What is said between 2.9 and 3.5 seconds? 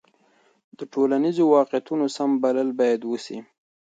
وسي.